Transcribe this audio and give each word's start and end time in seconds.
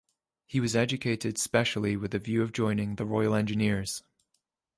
He 0.47 0.59
was 0.59 0.75
educated 0.75 1.37
specially 1.37 1.95
with 1.95 2.15
a 2.15 2.17
view 2.17 2.43
to 2.47 2.51
joining 2.51 2.95
the 2.95 3.05
Royal 3.05 3.35
Engineers. 3.35 4.01